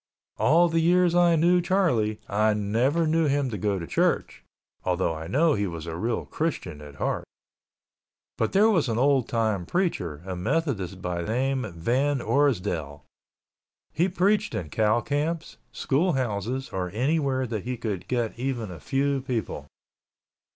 All 0.39 0.67
the 0.67 0.79
years 0.79 1.13
I 1.13 1.35
knew 1.35 1.61
Charlie, 1.61 2.19
I 2.27 2.55
never 2.55 3.05
knew 3.05 3.27
him 3.27 3.51
to 3.51 3.57
go 3.59 3.77
to 3.77 3.85
church 3.85 4.43
(although 4.83 5.13
I 5.13 5.27
know 5.27 5.53
he 5.53 5.67
was 5.67 5.85
a 5.85 5.95
real 5.95 6.25
Christian 6.25 6.81
at 6.81 6.95
heart) 6.95 7.23
but 8.35 8.51
there 8.51 8.67
was 8.71 8.89
an 8.89 8.97
old 8.97 9.29
time 9.29 9.63
preacher, 9.67 10.23
a 10.25 10.35
Methodist 10.35 11.03
by 11.03 11.21
name 11.21 11.71
Van 11.77 12.19
Orsdell. 12.19 13.03
He 13.93 14.09
preached 14.09 14.55
in 14.55 14.69
cow 14.71 15.01
camps, 15.01 15.57
school 15.71 16.13
houses 16.13 16.69
or 16.69 16.89
anywhere 16.95 17.45
that 17.45 17.63
he 17.65 17.77
could 17.77 18.07
get 18.07 18.39
even 18.39 18.71
a 18.71 18.79
few 18.79 19.21
people. 19.21 19.67